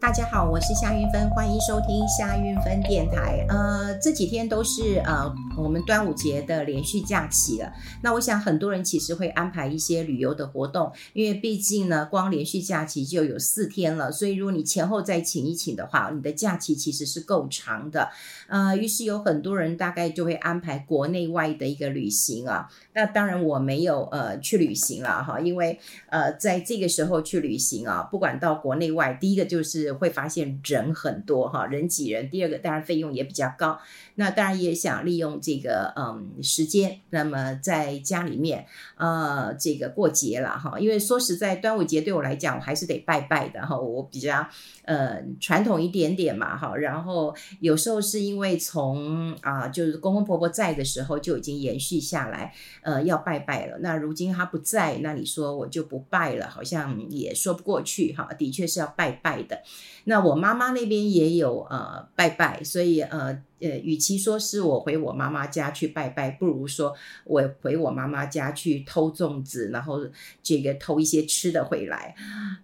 [0.00, 3.44] 大家好，我是夏云芬，欢迎收听夏云芬电台。
[3.50, 5.30] 呃，这几天都是呃
[5.62, 7.72] 我们端午节的连续假期了。
[8.02, 18.10] 那我想很多人其实会安排一些旅游的活动，因为毕竟呢，光连续假期就有四天了，所以如果你前后再请一请的话，你的假期其实是够长的。
[18.48, 22.68] 呃，于是有很多人大概就会安排国内外的一个旅行啊。
[22.94, 29.90] 那当然我没有呃去旅行了哈，因为呃在这个时候去旅行啊，不管到国内外，第一个就是。
[30.00, 32.30] 会发现人很多哈，人挤人。
[32.30, 33.78] 第二个，当然费用也比较高。
[34.14, 38.64] 那当然也想利用这个嗯时间，那么在家里面
[38.96, 40.78] 呃这个过节了哈。
[40.78, 43.76] 因为说实在，端午节对我来讲，我还是得拜拜的哈。
[43.76, 44.46] 我比较
[44.84, 46.76] 呃传统一点点嘛哈。
[46.76, 53.78] 然后有时候是因为从啊就是公公婆婆在的时候就已经延续下来，呃要拜拜了。
[53.80, 58.28] 那如今他不在，那你说我就不拜了，好像也说不过去哈。
[58.38, 59.62] 的确是要拜拜的。
[60.04, 66.94] 那我妈妈那边也有呃拜拜，所以呃呃，与其说是我回我妈妈家去拜拜，不如说
[67.24, 70.00] 我回我妈妈家去偷粽子，然后
[70.42, 72.14] 这个偷一些吃的回来。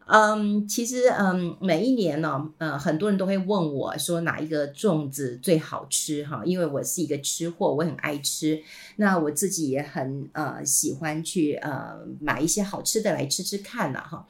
[0.07, 8.63] 嗯，其实嗯，每一年呢，呃，很多人都会问我说哪一个粽子最好吃哈，因为我是一个吃货，我很爱吃，
[8.97, 14.27] 那我自己也很呃喜欢去呃买一些好吃的来吃吃看了哈。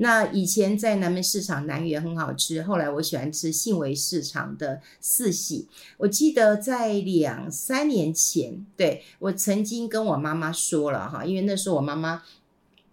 [0.00, 5.68] 那以前在南门市场南园很好吃，后来我喜欢吃信维市场的四喜。
[5.98, 12.22] 我记得在两三年前，对，我曾经跟我妈妈说了哈，因为那时候我妈妈。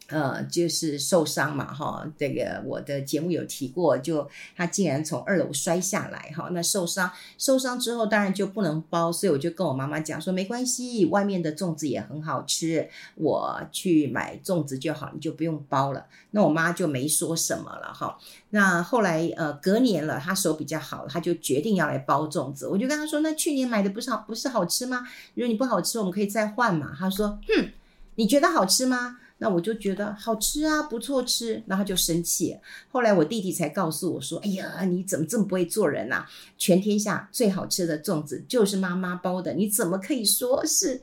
[0.07, 16.05] 呃，就是受伤嘛，哈，这个我的节目有提过，就他竟然从二楼摔下来，哈，那受伤，受伤之后当然就不能包，所以我就跟我妈妈讲说，没关系，外面的粽子也很好吃，我去买粽子就好，你就不用包了。
[16.31, 18.17] 那我妈就没说什么了，哈。
[18.51, 25.07] 那后来呃，隔年了，她手比较好，她就决定要来包粽子，我就跟她说，那去年买的不是好，不是好吃吗？
[25.33, 26.95] 如果你不好吃，我们可以再换嘛。
[26.97, 27.69] 她说，哼，
[28.15, 29.17] 你觉得好吃吗？
[29.37, 32.57] 那我就觉得好吃啊，不错吃，然后就生气。
[32.89, 36.25] 后来我弟弟才告诉我说：“哎呀，你怎么这么不会做人呐？
[36.57, 41.01] 全天下最好吃的粽子就是妈妈包的，你怎么可以说是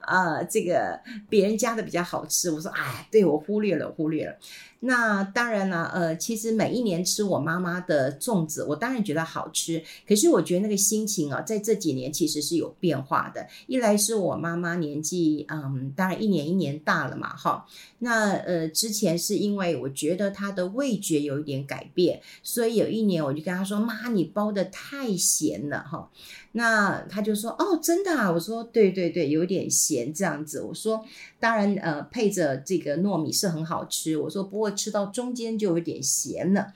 [0.00, 0.44] 啊、呃？
[0.44, 4.36] 这个别人家的比较好吃？”我说：“哎，对，我忽略了，忽略了。”
[4.86, 9.82] 那当然了，呃，其实每一年吃我妈妈的粽子，我当然觉得好吃。
[10.06, 13.44] 可是我觉得那个心情啊，在这几年其实是有变化的。
[13.66, 17.66] 一来是我妈妈年纪，嗯，当然一年一年大了嘛，哈。
[17.98, 26.08] 那呃，之前是因为我觉得她的味觉有一点改变，所以有一年我就跟她说：“妈，你包得太咸了，哈。”
[26.56, 31.04] 那他就说：“哦，真的啊？”我说：“对对对，有点咸这样子。”我说
[31.38, 36.72] ：“当然，呃，配着这个糯米是很好吃。”我说：“不过吃到中间就有点咸了。”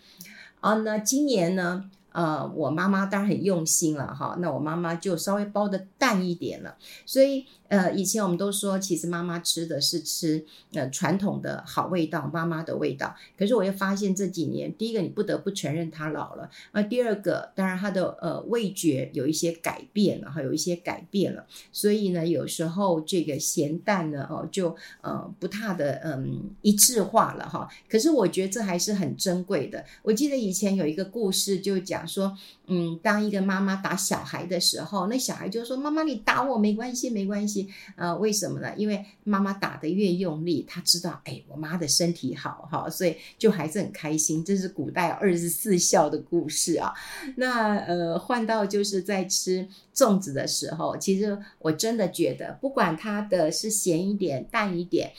[0.61, 1.91] 啊，那今年呢？
[2.13, 6.77] 呃，我妈妈当然很用心了哈，那我妈妈就稍微包的淡一点了，
[7.07, 7.47] 所以。
[7.71, 13.15] 呃，以前我们都说，其实妈妈吃的是吃呃传统的好味道，妈妈的味道。
[13.39, 21.47] 可是我又发现这几年，第一个你不得不承认她老了，那，第二个当然她的呃味觉有一些改变了，哈，有一些改变了。
[21.71, 27.69] 所以呢，有时候这个咸淡呢，哦，就呃不太的嗯一致化了哈。
[27.89, 29.85] 可是我觉得这还是很珍贵的。
[30.03, 38.73] 我记得以前有一个故事，就讲说，嗯，当一个妈妈打小孩的时候，那小孩就说：“妈妈，你打我没关系，没关系。”呃，为什么呢？
[38.77, 44.45] 因为妈妈打得越用力，他知道，哎，我妈的身体好哈，所以就还是很开心。
[44.45, 46.93] 这是古代二十四孝的故事啊。
[47.37, 55.13] 那呃，换到就是在吃粽子的时候，其实我真的觉得，不管它的是咸一点、淡一点。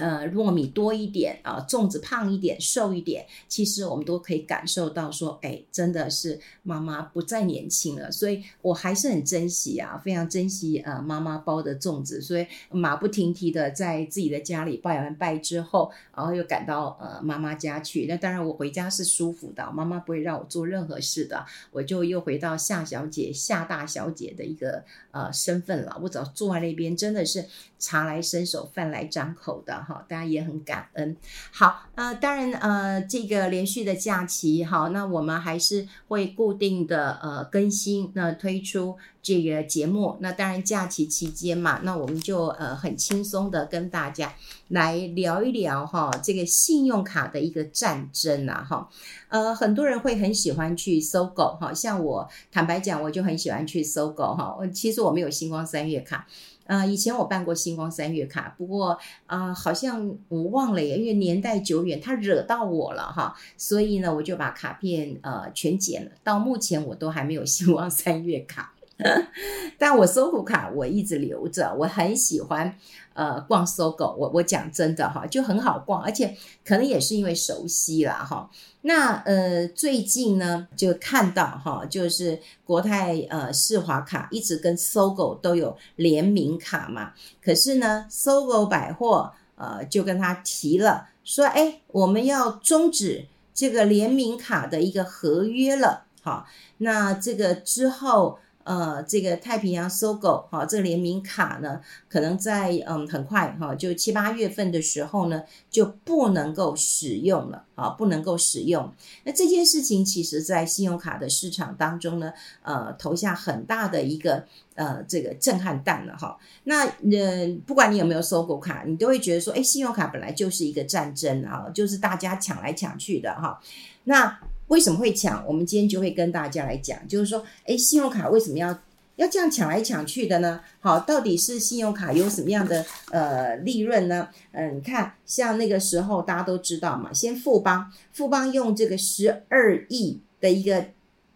[0.00, 18.06] 呃，糯米多一点啊，呃，粽子胖一点、瘦一点，其实我们都可以感受到说，哎，真的是妈妈不再年轻了，所以我还是很珍惜啊，非常珍惜呃妈妈包的粽子，所以马不停蹄的在自己的家里拜完拜之后，然后又赶到呃妈妈家去。
[18.06, 26.00] 那当然我回家是舒服的，妈妈不会让我做任何事的，我就又回到夏小姐、夏大小姐的一个呃身份了。
[26.02, 27.44] 我只要坐在那边，真的是
[27.78, 29.89] 茶来伸手，饭来张口的。
[29.90, 31.16] 好，大家也很感恩。
[31.50, 40.16] 好，呃，当然，呃，这个连续的假期，好，那我们还是会固定的呃更新，那推出这个节目。
[40.20, 44.32] 那当然，假期期间嘛，那我们就呃很轻松的跟大家
[44.68, 48.88] 来聊一聊哈，这个信用卡的一个战争啊，哈，
[49.28, 54.56] 呃，很多人会很喜欢去搜狗哈，像我坦白讲，我就很喜欢去搜狗哈。
[54.72, 56.28] 其实我没有星光三月卡。
[56.70, 58.96] 呃，以前我办过星光三月卡，不过
[59.26, 66.12] 啊、好像我忘了耶，因为年代久远，他惹到我了哈，所以呢，我就把卡片呃全剪了。
[66.22, 68.72] 到目前我都还没有星光三月卡，
[69.78, 72.74] 但我搜狐卡我一直留着，我很喜欢
[73.14, 78.50] 呃逛搜狗我我讲真的哈，就很好逛，而且可能也是因为熟悉了哈。
[78.82, 87.12] 那呃，最近呢，就看到哈，就是国泰呃世华卡一直跟搜狗都有联名卡嘛，
[87.42, 96.46] 可是呢搜狗百货呃就跟他提了，说哎，我们要终止这个联名卡的一个合约了，好，
[96.78, 98.38] 那这个之后。
[98.70, 108.92] 呃，这个太平洋搜狗哈，这个联名卡呢，可能在嗯很快哈，就七八月份的时候呢，就不能够使用了啊，不能够使用。
[109.24, 112.32] 那这件事情其实，在信用卡的市场当中呢，
[112.62, 114.44] 呃，投下很大的一个
[114.76, 116.38] 呃这个震撼弹了哈。
[116.62, 123.60] 那呃，不管你有没有搜狗卡，你都会觉得说，哎，信用卡本来就是一个战争啊，就是大家抢来抢去的哈。
[124.04, 124.38] 那
[124.70, 125.44] 为什么会抢？
[125.46, 128.68] 我们今天就会跟大家来讲，就是说，诶，信用卡为什么要
[129.16, 130.60] 要这样抢来抢去的呢？
[130.78, 134.28] 好，到底是信用卡有什么样的呃利润呢？
[134.52, 140.86] 嗯，你看，像那个时候大家都知道嘛，先富邦，富邦用这个十二亿的一个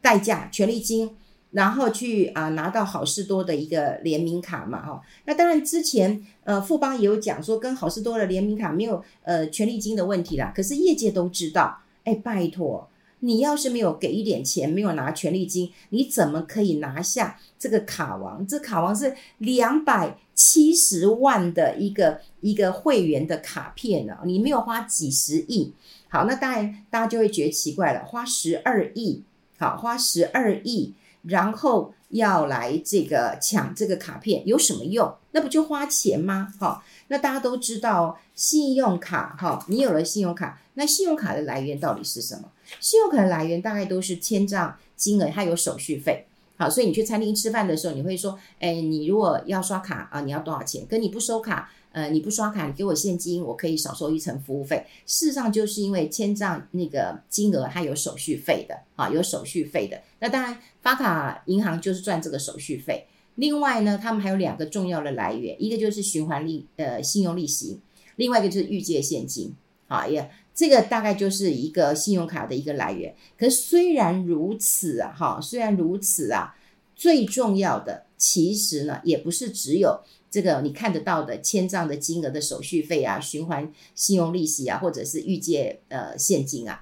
[0.01, 1.17] 代价权利金，
[1.51, 5.03] 然后去啊、拿到好事多的一个联名卡嘛，哈、哦。
[5.25, 10.53] 那当然之前呃富邦也有讲说，跟好事多的联名卡没有呃权利金的问题啦。
[10.55, 12.89] 可是业界都知道，哎，拜托。
[13.25, 18.47] 你要是没有给一点钱，没有拿权利金，你怎么可以拿下这个卡王？
[18.47, 24.19] 这卡王是两百七十万的一个一个会员的卡片呢？
[24.27, 25.73] 你没有花几十亿，
[26.09, 29.23] 好，那当然大家就会觉得奇怪了，花十二亿，
[29.59, 30.93] 好，花十二亿，
[31.23, 35.13] 然后要来这个抢这个卡片有什么用？
[35.33, 36.53] 那不就花钱吗？
[36.61, 42.51] 好，那大家都知道信用卡，哈，你有了信用卡，那信用卡的来源到底是什么？
[42.81, 46.27] 信用卡的来源大概都是签账金额，它有手续费。
[46.57, 50.87] 好，所以你去餐厅吃饭的时候，你会说，哎，你如果要刷卡啊，你要多少钱？
[50.87, 54.87] 跟你不收卡，呃，你不刷卡，你给我现金，我可以少收一层服务费。
[55.05, 60.01] 事实上，就是因为签账那个金额它有手续费的，啊，有手续费的。
[60.21, 63.05] 那当然，发卡银行就是赚这个手续费。
[63.35, 67.81] 另外呢，他们还有两个重要的来源，一个就是循环利，呃，信用利息，
[68.15, 69.53] 另外一个就是预借现金。
[69.95, 70.31] 啊，也。
[70.57, 73.13] 这个大概就是一个信用卡的一个来源。
[73.37, 76.55] 可是虽然如此啊，哈，虽然如此啊，
[76.95, 79.99] 最重要的其实呢，也不是只有
[80.31, 86.81] 这个你看得到的签账的金额的手续费啊、循环信用利息啊，或者是预借呃现金啊。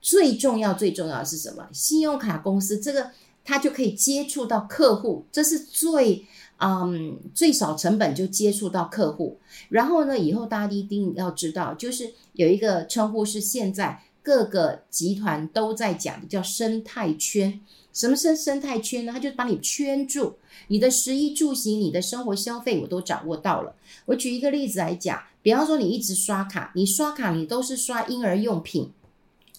[0.00, 1.68] 最重要、最重要是什么？
[1.74, 3.10] 信用卡公司这个
[3.44, 6.24] 它就可以接触到客户，这是最。
[6.66, 9.38] 嗯，最少成本就接触到客户，
[9.68, 17.60] 然后呢，以后大家一定要知道，就是有一个称呼是现在各个集团都在讲的，叫生态圈。
[17.92, 19.12] 什么是生态圈呢？
[19.12, 20.36] 它就是把你圈住，
[20.68, 23.76] 你的食衣住行、你的生活消费，我都掌握到了。
[24.06, 28.90] 我举一个例子来讲，比方说你一直刷卡，你刷卡你都是刷婴儿用品，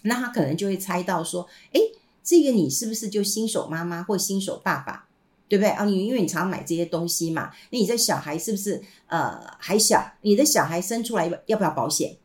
[0.01, 1.79] 那他可能就会猜到说，诶，
[2.23, 5.04] 这个你是不是就新手妈妈或新手爸爸？
[5.47, 5.85] 对不对啊？
[5.85, 10.13] 你因为你常买这些东西嘛，那你的小孩是不是呃还小？
[10.21, 12.17] 你的小孩生出来要不要保险？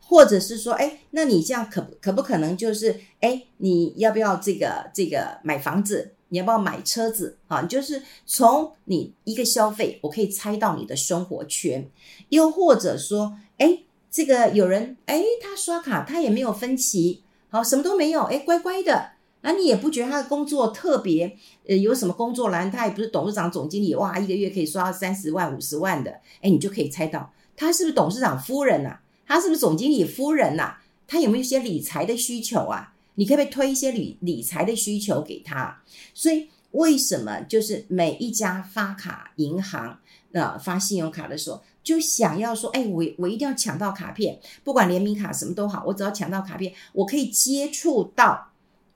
[0.00, 6.12] 或者是说，哎，那你这样可可不可能就是，哎，你要不要这个这个买房子？
[6.28, 7.38] 你要不要买车子？
[7.48, 11.88] 啊，就是从你一个消费，我可以猜到你的生活圈。
[12.28, 19.15] 又或者说，哎，这个有人，哎，他刷卡他也没有分期，好，什么都没有，哎，乖乖的。
[19.42, 21.36] 那你也不觉得他的工作特别，
[21.68, 22.70] 呃，有什么工作栏？
[22.70, 29.00] 他也不是董事长、总经理，哇，一个月可以刷三十万、五十万的，哎，你就可以猜到他是不是董事长夫人呐、啊？
[29.26, 30.82] 他是不是总经理夫人呐、啊？
[31.06, 32.92] 他有没有一些理财的需求啊？
[33.14, 35.80] 你可不可以推一些理理财的需求给他？
[36.12, 40.00] 所以为什么就是每一家发卡银行
[40.32, 48.50] 呃发信用卡的时候，就想要说，哎，我我一定要抢到卡片，不管联名卡什么都好，我只要抢到卡片，我可以接触到。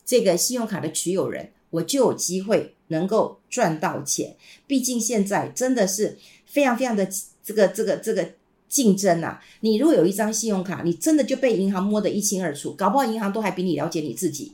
[0.05, 4.37] 这个信用卡的持有人，我就有机会能够赚到钱。
[4.67, 7.09] 毕竟现在真的是非常非常的
[7.43, 8.33] 这个这个这个
[8.69, 9.43] 竞争啊！
[9.61, 14.53] 你如果有一张信用卡，你真的就被银行摸得一清二楚，搞不好银行都还比你了解你自己。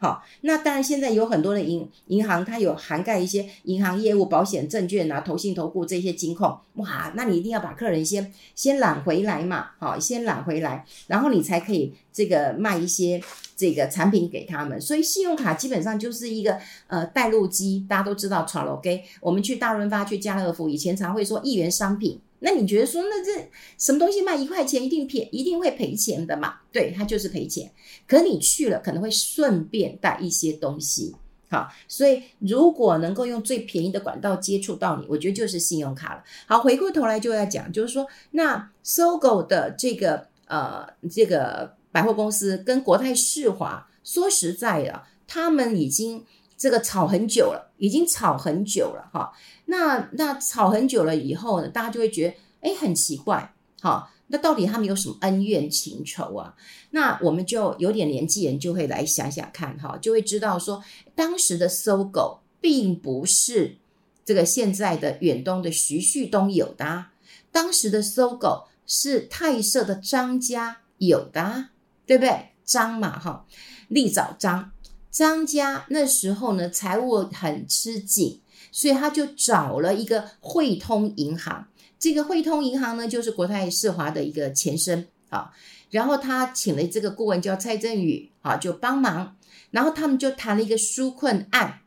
[0.00, 13.20] 好，那当然现在有很多的银银行，它有涵盖一些银行业务、保险、证券啊、投信、投顾这些金控，哇，那你一定要把客人先先揽回来嘛，好，先揽回来，然后你才可以这个卖一些
[13.56, 14.80] 这个产品给他们。
[14.80, 22.20] 所以信用卡基本上就是一个呃带路机，大家都知道，OK，我们去大润发、去家乐福，以前常会说一元商品。
[22.40, 26.56] 那你觉得说，那这什么东西卖一块钱一定赔，一定会赔钱的嘛？
[26.72, 27.72] 对，它就是赔钱。
[28.06, 31.14] 可你去了，可能会顺便带一些东西，
[31.50, 36.22] 好，所以如果能够用最便宜的管道接触到你，我觉得就是信用卡了。
[36.46, 46.24] 好，回过头来就要讲，就是说，那搜狗的这个呃这个百货公司跟国泰世华，说实在的，他们已经。
[46.58, 49.32] 这个炒很久了，已经炒很久了哈。
[49.66, 54.10] 那那炒很久了以后呢，大家就会觉得，诶，很奇怪，哈。
[54.30, 56.54] 那到底他们有什么恩怨情仇啊？
[56.90, 60.84] 那我们就有点年纪人就会来想想看，哈，就会知道说，
[61.14, 63.78] 当时的搜狗并不是
[64.26, 67.12] 这个现在的远东的徐旭东有的啊，
[67.50, 71.70] 当时的搜狗是泰社的张家有的啊，
[72.04, 72.48] 对不对？
[72.64, 73.46] 张嘛，哈，
[73.88, 74.72] 立早张。
[75.18, 81.66] 张家那时候呢，财务很吃紧，所以他就找了一个汇通银行。
[81.98, 85.50] 这个汇通银行呢，就是国泰世华的一个前身啊。
[85.90, 89.36] 然后他请了这个顾问叫蔡振宇啊，就帮忙。
[89.72, 91.80] 然后他们就谈了一个纾困案。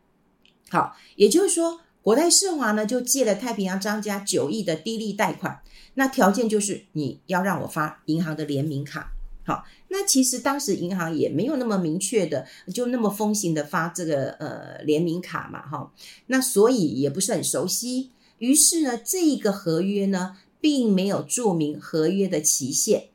[0.70, 5.62] 好，也就是说，国泰世华呢就借了太平洋张家九亿的低利贷款，
[5.94, 9.14] 那条件就是你要让我发银行的联名卡。
[9.44, 15.92] 好，那其实当时银行也没有那么明确的，就那么风行的发这个呃联名卡嘛，哈，
[16.28, 18.12] 那所以也不是很熟悉。
[18.38, 23.10] 于是呢，这一个合约呢，并没有注明合约的期限。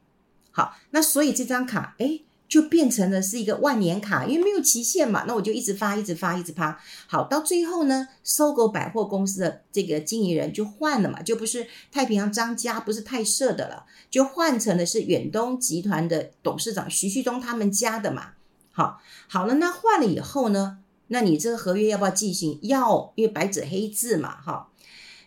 [0.50, 6.80] 好，那所以这张卡，诶就变成了是一个万年卡，因为没有期限嘛，那我就一直发，一直发，一直发。
[7.06, 18.30] 好，到最后呢搜狗百货公司的这个经营人就换了嘛，就不是太平洋张家，不是泰社的了，就换成了是远东集团的董事长徐旭东他们家的嘛。
[18.70, 22.58] 好，好了，那换了以后呢，那你这个合约要不要继行？
[22.62, 24.68] 要，因为白纸黑字嘛，哈。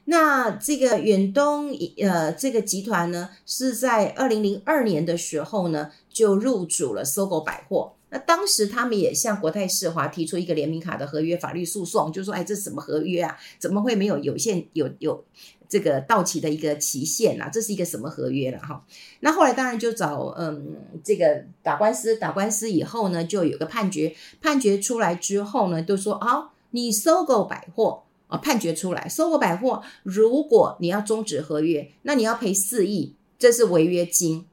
[0.10, 7.94] 那这个远东呃这个集团呢，是在二零零二年的时候呢，就入主了搜狗百货。
[8.10, 13.38] 那当时他们也向国泰世华提出一个联名卡的合约法律诉讼，就说：“哎，这什么合约啊？
[13.60, 15.24] 怎么会没有有限有有
[15.68, 17.48] 这个到期的一个期限啊？
[17.48, 18.84] 这是一个什么合约了？”哈，
[19.20, 34.46] 那后来当然就找嗯这个打官司，打官司以后呢，就有个判决，判决出来之后呢，都说：“哦，你搜狗百货。”啊，判决出来，SOGO 百货，如果你要终止合约，那你要赔四亿，这是违约金。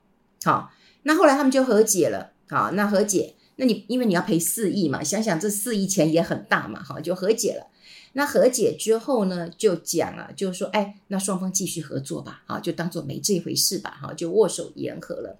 [0.43, 0.73] 好，
[1.05, 2.33] 那后来他们就和解了。
[2.49, 7.67] 好，那和解，那你因为你要赔四亿嘛，想想这四亿钱也很大嘛，好，就和解了。
[8.15, 15.39] 那和解之后呢，就讲了，就说，哎，那双方继续合作吧，好，就当做没这回事吧，好，就握手言和了。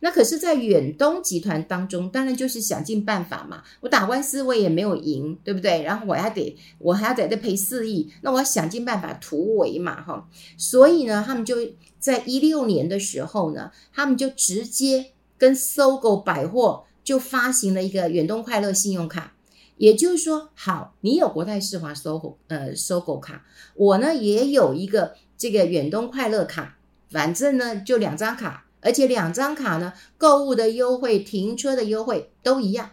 [0.00, 3.62] 那可是，在远东集团当中，当然就是想尽办法嘛。
[3.80, 5.82] 我打官司我也没有赢，对不对？
[5.82, 10.28] 然后我还得，我还要在这赔四亿，那我要想尽办法突围嘛，哈。
[10.58, 11.56] 所以呢，他们就
[11.98, 19.32] 在一六年的时候呢，他们就直接跟搜狗百货就发行了一个远东快乐信用卡。
[19.76, 26.76] 也就是说，好，你有国泰世华 SOGO 呃搜狗卡，我呢也有一个这个远东快乐卡，
[27.10, 28.63] 反正呢就两张卡。
[28.84, 32.90] 而且两张卡呢，购物的优惠、停车的优惠都一样，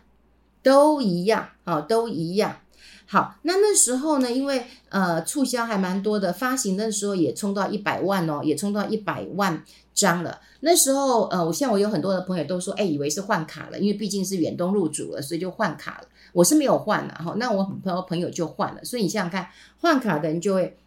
[0.64, 2.58] 都一样，好，都一样。
[3.06, 9.62] 好，那那时候呢，因为呃促销还蛮多的，发行的时候也冲到一百万哦，也冲到一百万
[9.94, 10.40] 张了。
[10.62, 16.08] 那时候呃，我像我有很多的朋友都说，哎，以为是换卡了，因为毕竟是远东入主了，所以就换卡了。
[16.32, 19.50] 我是没有换了哈，那我很多朋友就换了，所以你想想看，
[19.82, 20.78] 换卡的人就会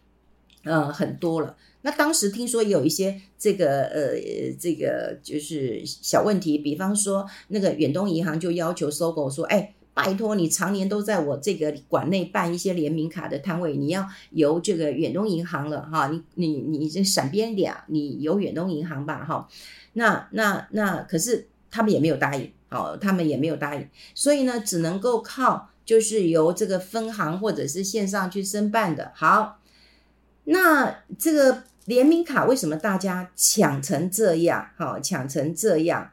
[0.65, 1.55] 呃很多了。
[1.87, 4.17] 那当时听说有一些这个呃
[4.59, 19.47] 这个就是小问题，比方说那个远东银行就要求 SOGO 说，哎，拜托你常年都在我这个馆内办一些联名卡的摊位，你要由这个远东银行了哈，你你你这闪边点，你由远东银行吧哈。
[19.93, 29.13] 那那那可是他们也没有答应，哦，他们也没有答应，所以呢，只能够靠就是由这个分行或者是线上去申办的。
[29.15, 29.61] 好，
[30.45, 31.65] 那这个。
[31.87, 34.71] 联名卡为什么大家抢成这样？
[34.77, 36.11] 好，抢成这样，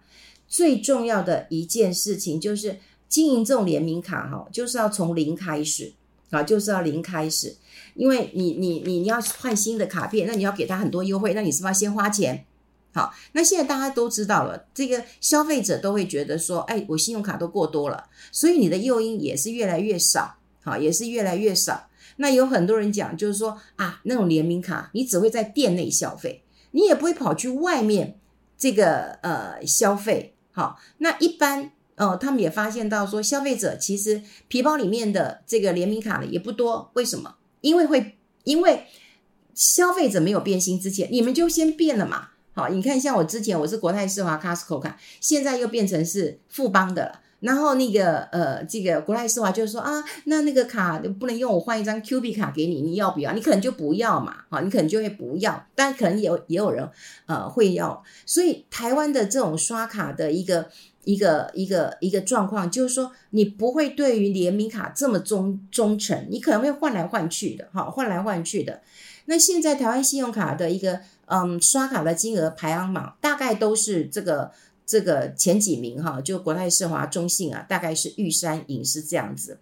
[0.48, 5.94] 最重要的一件事情就是经营这种联名卡，哈，就是要从零开始
[6.30, 7.56] 啊，就是要零开始。
[7.94, 12.46] 因为你你你你要换新的卡片，那你要给他很多优惠，那你是不是要先花钱？
[12.94, 21.88] 好，那现在大家都知道了，这个消费者都会觉得说，哎，我信用卡都过多了，所以你的诱因也是越来越少，好，也是越来越少。
[22.18, 28.20] 那有很多人讲，就是说啊，那种联名卡，你只会在店内消费，你也不会跑去外面
[28.58, 30.36] 这个呃消费。
[30.52, 37.36] 好，那一般呃，他们也发现到说，消费者其实皮包里面的这个联名卡呢也不多，为什么？
[37.62, 38.86] 因为会，因为
[39.54, 42.30] 消费者没有变心之前，你们就先变了嘛。
[42.54, 47.20] 好，你看，像我之前我是国泰世华 Costco 卡，现在又变成是富邦的了。
[47.42, 53.34] 然后那个呃，这个国泰世华就是说啊，那那个卡不能用，我换一张 Q 币卡给你，你要不要？
[53.34, 55.68] 你可能就不要嘛，好，你可能就会不要。
[55.76, 56.88] 但可能也有也有人
[57.26, 58.04] 呃会要。
[58.26, 60.70] 所以台湾的这种刷卡的一个
[61.04, 68.82] 一个一个一个状况，就是说你不会对于联名卡这么忠忠诚，你可能会换来换去的，哈，换来换去的。
[69.26, 74.52] 那现在台湾信用卡的一个嗯刷卡的金额排行榜，大概都是这个
[74.92, 79.58] 这个前几名哈，就国泰世华、中信啊，大概是玉山银是这样子。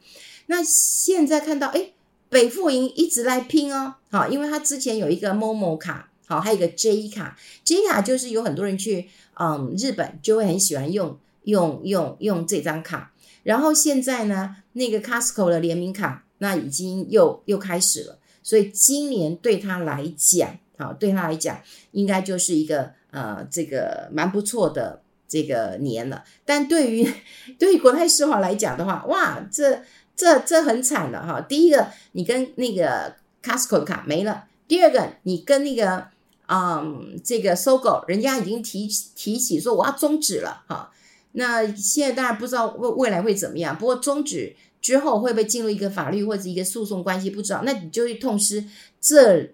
[0.48, 1.92] 那现在看到哎，
[2.30, 9.08] 北富银一直来拼哦，好，因为它之前有一个 Momo 卡，好，还有一个 J 卡，J 卡就是有很多人去
[9.40, 18.18] 嗯日本就会很喜欢用用用用这张卡，然后现在呢，那个 Costco 的联名卡，那已经又又开始了。
[18.42, 26.26] 所以今年对他来讲，好，对他来讲，应该就是一个呃，这个蛮不错的这个年了。
[26.44, 27.10] 但对于
[27.58, 29.82] 对于国泰世华来讲的话，哇，这
[30.16, 31.40] 这这很惨了哈。
[31.40, 36.08] 第一个，你跟那个 Costco 卡没了；第二个，你跟那个
[36.48, 40.92] 嗯，这个搜狗人家已经提提起说我要终止了哈。
[41.34, 44.56] 那现在当然不知道未未来会怎么样，不过终止。
[44.82, 47.30] 之后会不会进入一个法律或者一个诉讼关系？
[47.30, 48.64] 不知道，那你就会痛失
[49.02, 49.54] 这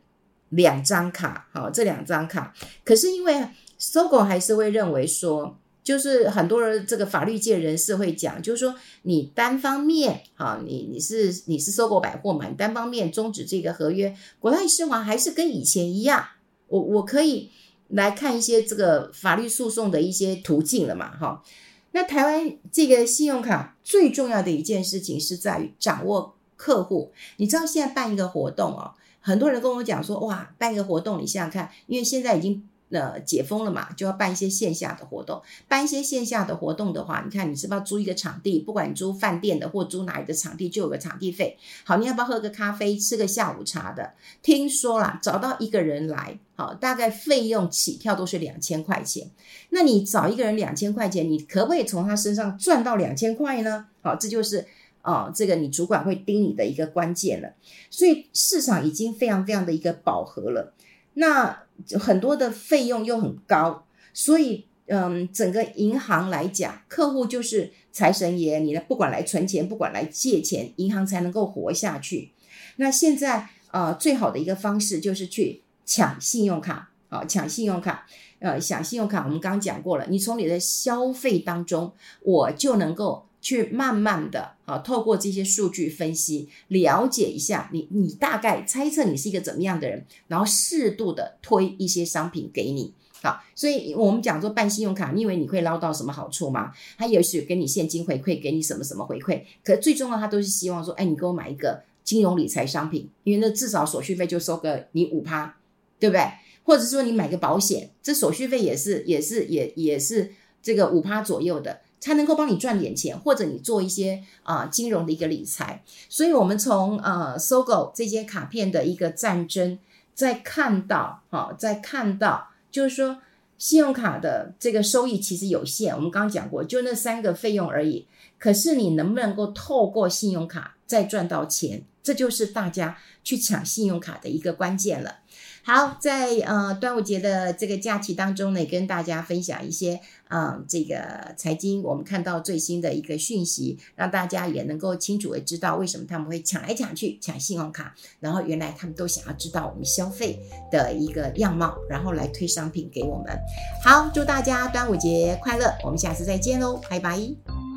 [0.49, 2.53] 两张卡，好，这两张卡。
[2.83, 3.43] 可是因为
[3.79, 8.73] 搜狗还是会认为说，就是很多人这个法律界人士会讲，就是说
[9.03, 16.25] 你单方面，哈，你你是你是 SOGO 百货嘛，你单方面终止这个合约，国泰世华还是跟以前一样，
[16.69, 17.51] 我我可以
[17.89, 21.43] 来看一些这个法律诉讼的一些途径了嘛，哈。
[21.91, 27.13] 那台湾这个信用卡最重要的一件事情是在于掌握客户。
[27.37, 32.67] 你知道现在办一个活动哦，很多人跟我讲说，哇，办一个活动，你想想看，因为现在已经。
[32.91, 35.41] 呃，解封了嘛，就要办一些线下的活动。
[35.67, 38.59] 办一些线下的活动的话，你看你是不是要租一个场地？
[38.59, 41.57] 不管你租饭店的或租哪里的场地，就有个场地费。
[41.83, 44.13] 好，你要不要喝个咖啡，吃个下午茶的？
[44.43, 49.31] 听说啦，找到一个人来，好，大概费用起跳都是两千块钱。
[49.71, 53.87] 那你找一个人两千块钱，你可不可以从他身上赚到两千块呢？
[54.03, 54.63] 好，这就是、
[55.01, 57.53] 哦，这个你主管会盯你的一个关键了。
[57.89, 60.73] 所以市场已经非常非常的一个饱和了。
[61.15, 61.63] 那
[61.99, 72.31] 很多的费用又很高，所以嗯，整个银行来讲，客户就是财神爷，你呢不管来存钱，不管来借钱，银行才能够活下去。
[72.77, 78.05] 那现在呃，最好的一个方式就是去抢信用卡啊，抢信用卡，
[78.39, 83.25] 呃，抢信用卡，我们刚刚讲过了，你从你的消费当中，我就能够。
[83.45, 92.91] 去慢慢的啊，透过这些数据分析，了解一下你，你大概猜测你是一个怎么样的人，然后适度的推一些商品给你。
[93.21, 96.71] 好，所以我们讲说办信用卡，你以为你会捞到什么好处吗？
[96.97, 105.55] 他也许给你现金回馈，给你什么什么回馈，可最重要他都是希望说，哎，你给我买一个金融理财商品，因为那至少手续费就收个你五趴，
[105.99, 106.23] 对不对？
[106.63, 110.31] 或者说你买个保险，这手续费也是也是也也是
[110.63, 111.81] 这个五趴左右的。
[111.99, 115.83] 才能够帮你赚点钱，或者你做一些啊、金融的一个理财。
[116.09, 119.79] 所以，我们从呃搜狗这些卡片的一个战争，
[120.13, 123.17] 再看到哈、哦，再看到就是说，
[123.57, 125.95] 信用卡的这个收益其实有限。
[125.95, 128.05] 我们刚刚讲过，就那三个费用而已。
[128.37, 131.83] 可是，你能不能够透过信用卡再赚到钱？
[132.03, 135.15] 这就是大家去抢信用卡的一个关键了。
[135.63, 150.39] 好，在呃端午节的这个假期当中呢，跟大家分享一些啊、这个财经我们看到最新的一个讯息，让大家也能够清楚的知道为什么他们会抢来抢去抢信用卡，然后原来他们都想要知道我们消费
[150.71, 153.35] 的一个样貌，然后来推商品给我们。
[153.83, 157.74] 好，祝大家端午节快乐，我们下次再见喽，拜拜。